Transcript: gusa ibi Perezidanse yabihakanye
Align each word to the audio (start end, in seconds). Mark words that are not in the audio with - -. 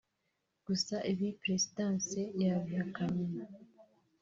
gusa 0.65 0.95
ibi 1.11 1.27
Perezidanse 1.41 2.19
yabihakanye 2.41 3.25